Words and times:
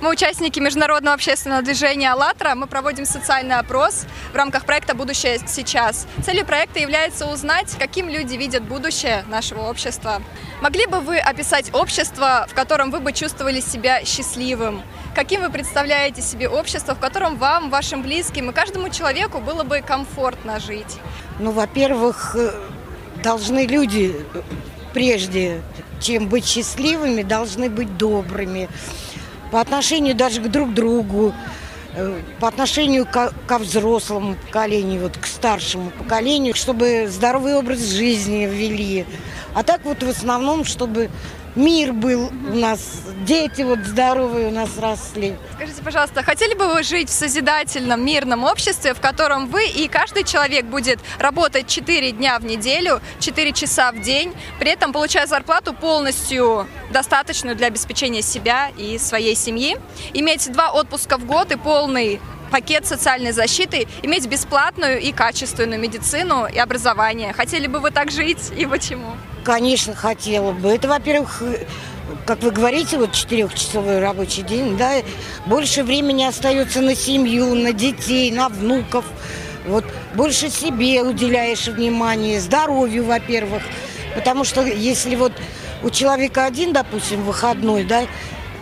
Мы 0.00 0.12
участники 0.12 0.58
международного 0.58 1.12
общественного 1.12 1.60
движения 1.60 2.10
«АЛЛАТРА». 2.12 2.54
Мы 2.54 2.66
проводим 2.66 3.04
социальный 3.04 3.56
опрос 3.56 4.06
в 4.32 4.34
рамках 4.34 4.64
проекта 4.64 4.94
«Будущее 4.94 5.38
сейчас». 5.46 6.06
Целью 6.24 6.46
проекта 6.46 6.78
является 6.78 7.26
узнать, 7.26 7.76
каким 7.78 8.08
люди 8.08 8.34
видят 8.34 8.62
будущее 8.62 9.26
нашего 9.28 9.68
общества. 9.68 10.22
Могли 10.62 10.86
бы 10.86 11.00
вы 11.00 11.18
описать 11.18 11.74
общество, 11.74 12.46
в 12.48 12.54
котором 12.54 12.90
вы 12.90 13.00
бы 13.00 13.12
чувствовали 13.12 13.60
себя 13.60 14.02
счастливым? 14.06 14.80
Каким 15.14 15.42
вы 15.42 15.50
представляете 15.50 16.22
себе 16.22 16.48
общество, 16.48 16.94
в 16.94 16.98
котором 16.98 17.36
вам, 17.36 17.68
вашим 17.68 18.00
близким 18.00 18.48
и 18.48 18.54
каждому 18.54 18.88
человеку 18.88 19.38
было 19.38 19.64
бы 19.64 19.82
комфортно 19.82 20.60
жить? 20.60 20.96
Ну, 21.38 21.50
во-первых, 21.50 22.36
э, 22.36 22.52
должны 23.22 23.66
люди 23.66 24.16
э, 24.32 24.42
прежде, 24.94 25.60
чем 26.00 26.28
быть 26.28 26.46
счастливыми, 26.46 27.22
должны 27.22 27.68
быть 27.68 27.98
добрыми 27.98 28.70
по 29.50 29.60
отношению 29.60 30.14
даже 30.14 30.40
к 30.40 30.48
друг 30.48 30.74
другу, 30.74 31.34
э, 31.94 32.20
по 32.38 32.48
отношению 32.48 33.06
ко, 33.06 33.32
ко 33.46 33.58
взрослому 33.58 34.34
поколению, 34.34 35.02
вот 35.02 35.16
к 35.16 35.26
старшему 35.26 35.90
поколению, 35.90 36.54
чтобы 36.54 37.08
здоровый 37.08 37.54
образ 37.54 37.80
жизни 37.80 38.46
ввели. 38.46 39.06
А 39.54 39.62
так 39.62 39.84
вот 39.84 40.02
в 40.02 40.08
основном, 40.08 40.64
чтобы 40.64 41.10
мир 41.56 41.92
был 41.92 42.28
у 42.28 42.56
нас, 42.56 42.80
дети 43.24 43.62
вот 43.62 43.80
здоровые 43.80 44.48
у 44.48 44.50
нас 44.50 44.70
росли. 44.78 45.34
Скажите, 45.54 45.82
пожалуйста, 45.82 46.22
хотели 46.22 46.54
бы 46.54 46.72
вы 46.72 46.82
жить 46.82 47.08
в 47.08 47.12
созидательном, 47.12 48.04
мирном 48.04 48.44
обществе, 48.44 48.94
в 48.94 49.00
котором 49.00 49.48
вы 49.48 49.66
и 49.66 49.88
каждый 49.88 50.24
человек 50.24 50.66
будет 50.66 50.98
работать 51.18 51.66
4 51.66 52.12
дня 52.12 52.38
в 52.38 52.44
неделю, 52.44 53.00
4 53.20 53.52
часа 53.52 53.92
в 53.92 54.00
день, 54.00 54.32
при 54.58 54.70
этом 54.70 54.92
получая 54.92 55.26
зарплату 55.26 55.72
полностью 55.72 56.66
достаточную 56.92 57.56
для 57.56 57.68
обеспечения 57.68 58.22
себя 58.22 58.70
и 58.76 58.98
своей 58.98 59.34
семьи, 59.34 59.76
иметь 60.14 60.50
два 60.52 60.70
отпуска 60.70 61.16
в 61.16 61.24
год 61.24 61.52
и 61.52 61.56
полный 61.56 62.20
пакет 62.50 62.86
социальной 62.86 63.32
защиты, 63.32 63.86
иметь 64.02 64.26
бесплатную 64.26 65.00
и 65.00 65.12
качественную 65.12 65.80
медицину 65.80 66.46
и 66.46 66.58
образование. 66.58 67.32
Хотели 67.32 67.66
бы 67.66 67.78
вы 67.78 67.90
так 67.90 68.10
жить 68.10 68.50
и 68.56 68.66
почему? 68.66 69.14
Конечно, 69.44 69.94
хотела 69.94 70.52
бы. 70.52 70.70
Это, 70.70 70.88
во-первых, 70.88 71.42
как 72.26 72.42
вы 72.42 72.50
говорите, 72.50 72.98
вот 72.98 73.12
четырехчасовой 73.12 74.00
рабочий 74.00 74.42
день, 74.42 74.76
да, 74.76 74.92
больше 75.46 75.82
времени 75.82 76.24
остается 76.24 76.80
на 76.80 76.94
семью, 76.94 77.54
на 77.54 77.72
детей, 77.72 78.30
на 78.30 78.48
внуков. 78.48 79.04
Вот 79.66 79.84
больше 80.14 80.50
себе 80.50 81.02
уделяешь 81.02 81.66
внимание, 81.68 82.40
здоровью, 82.40 83.04
во-первых. 83.04 83.62
Потому 84.14 84.44
что 84.44 84.62
если 84.62 85.14
вот 85.16 85.32
у 85.82 85.90
человека 85.90 86.44
один, 86.44 86.72
допустим, 86.72 87.22
выходной, 87.22 87.84
да, 87.84 88.02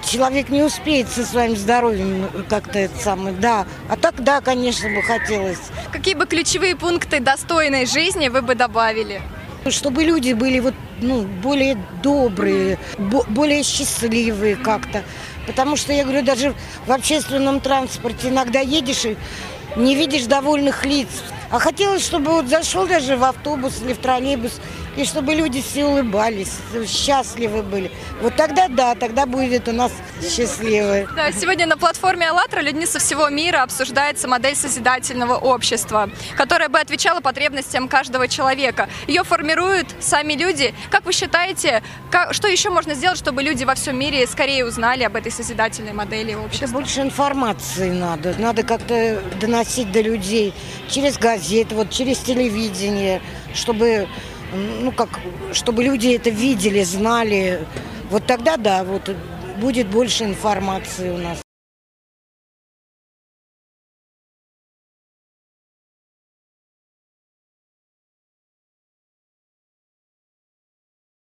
человек 0.05 0.49
не 0.49 0.63
успеет 0.63 1.09
со 1.09 1.25
своим 1.25 1.57
здоровьем 1.57 2.29
как-то 2.49 2.79
это 2.79 2.99
самое, 2.99 3.35
да. 3.35 3.67
А 3.89 3.97
так, 3.97 4.23
да, 4.23 4.41
конечно, 4.41 4.89
бы 4.89 5.03
хотелось. 5.03 5.59
Какие 5.93 6.15
бы 6.15 6.27
ключевые 6.27 6.77
пункты 6.77 7.21
достойной 7.21 7.87
жизни 7.87 8.29
вы 8.29 8.43
бы 8.43 8.55
добавили? 8.55 9.21
Чтобы 9.67 10.05
люди 10.05 10.33
были 10.33 10.61
вот, 10.61 10.75
ну, 11.01 11.23
более 11.23 11.77
добрые, 12.03 12.79
более 12.99 13.63
счастливые 13.63 14.57
как-то. 14.57 15.03
Потому 15.47 15.77
что, 15.77 15.93
я 15.93 16.05
говорю, 16.05 16.23
даже 16.23 16.55
в 16.87 16.93
общественном 16.93 17.61
транспорте 17.61 18.29
иногда 18.29 18.61
едешь 18.61 19.05
и 19.05 19.17
не 19.77 19.95
видишь 19.95 20.27
довольных 20.27 20.85
лиц. 20.85 21.09
А 21.51 21.59
хотелось, 21.59 22.05
чтобы 22.05 22.33
вот 22.33 22.49
зашел 22.49 22.87
даже 22.87 23.17
в 23.17 23.25
автобус 23.25 23.81
или 23.83 23.95
в 23.95 23.99
троллейбус, 23.99 24.61
и 24.97 25.05
чтобы 25.05 25.35
люди 25.35 25.63
все 25.63 25.85
улыбались, 25.87 26.59
счастливы 26.87 27.63
были. 27.63 27.91
Вот 28.21 28.35
тогда 28.37 28.69
да, 28.69 28.95
тогда 28.95 29.27
будет 29.27 29.69
у 29.69 29.73
нас 29.73 29.93
счастливы. 30.21 31.09
Да, 31.15 31.31
сегодня 31.33 31.67
на 31.67 31.79
платформе 31.79 32.29
«АЛЛАТРА» 32.29 32.61
людьми 32.63 32.85
со 32.85 32.99
всего 32.99 33.29
мира 33.29 33.63
обсуждается 33.63 34.27
модель 34.29 34.57
созидательного 34.57 35.37
общества, 35.37 36.11
которая 36.37 36.69
бы 36.69 36.81
отвечала 36.81 37.21
потребностям 37.21 37.89
каждого 37.89 38.29
человека. 38.29 38.89
Ее 39.07 39.23
формируют 39.23 39.87
сами 40.01 40.35
люди. 40.35 40.75
Как 40.91 41.07
вы 41.07 41.13
считаете, 41.13 41.83
как, 42.11 42.35
что 42.35 42.49
еще 42.49 42.71
можно 42.71 42.95
сделать, 42.95 43.19
чтобы 43.19 43.43
люди 43.43 43.65
во 43.65 43.75
всем 43.75 43.99
мире 43.99 44.27
скорее 44.27 44.67
узнали 44.67 45.05
об 45.05 45.17
этой 45.17 45.31
созидательной 45.31 45.93
модели 45.93 46.35
общества? 46.35 46.65
Это 46.65 46.75
больше 46.75 47.01
информации 47.03 47.91
надо. 47.91 48.35
Надо 48.39 48.65
как-то 48.65 49.23
доносить 49.41 49.93
до 49.93 50.01
людей 50.01 50.53
через 50.89 51.17
газеты, 51.17 51.38
вот 51.73 51.91
через 51.91 52.19
телевидение, 52.19 53.21
чтобы 53.55 54.09
ну 54.81 54.93
как, 54.93 55.09
чтобы 55.53 55.85
люди 55.85 56.15
это 56.15 56.31
видели, 56.31 56.83
знали. 56.83 57.61
Вот 58.11 58.27
тогда, 58.27 58.57
да, 58.57 58.85
вот 58.85 59.15
будет 59.61 59.89
больше 59.89 60.25
информации 60.25 61.11
у 61.11 61.19
нас. 61.19 61.39